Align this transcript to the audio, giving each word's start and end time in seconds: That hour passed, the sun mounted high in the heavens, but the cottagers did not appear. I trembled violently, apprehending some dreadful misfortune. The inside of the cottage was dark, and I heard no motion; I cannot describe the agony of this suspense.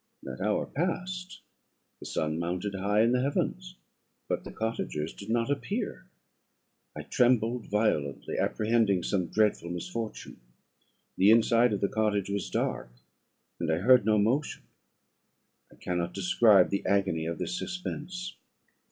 That 0.23 0.41
hour 0.41 0.65
passed, 0.65 1.41
the 1.99 2.07
sun 2.07 2.39
mounted 2.39 2.73
high 2.73 3.01
in 3.03 3.11
the 3.11 3.21
heavens, 3.21 3.75
but 4.27 4.43
the 4.43 4.51
cottagers 4.51 5.13
did 5.13 5.29
not 5.29 5.51
appear. 5.51 6.07
I 6.95 7.03
trembled 7.03 7.67
violently, 7.67 8.39
apprehending 8.39 9.03
some 9.03 9.27
dreadful 9.27 9.69
misfortune. 9.69 10.39
The 11.17 11.29
inside 11.29 11.71
of 11.71 11.81
the 11.81 11.87
cottage 11.87 12.31
was 12.31 12.49
dark, 12.49 12.89
and 13.59 13.71
I 13.71 13.77
heard 13.77 14.03
no 14.03 14.17
motion; 14.17 14.63
I 15.71 15.75
cannot 15.75 16.15
describe 16.15 16.71
the 16.71 16.83
agony 16.87 17.27
of 17.27 17.37
this 17.37 17.55
suspense. 17.55 18.35